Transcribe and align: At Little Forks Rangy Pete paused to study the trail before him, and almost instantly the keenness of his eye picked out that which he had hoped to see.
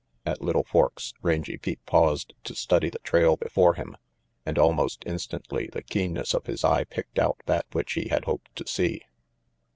At 0.25 0.41
Little 0.41 0.63
Forks 0.63 1.13
Rangy 1.21 1.59
Pete 1.59 1.85
paused 1.85 2.33
to 2.45 2.55
study 2.55 2.89
the 2.89 2.97
trail 3.03 3.37
before 3.37 3.75
him, 3.75 3.95
and 4.47 4.57
almost 4.57 5.03
instantly 5.05 5.69
the 5.71 5.83
keenness 5.83 6.33
of 6.33 6.47
his 6.47 6.63
eye 6.63 6.85
picked 6.85 7.19
out 7.19 7.37
that 7.45 7.67
which 7.71 7.93
he 7.93 8.07
had 8.09 8.25
hoped 8.25 8.55
to 8.55 8.65
see. 8.67 9.03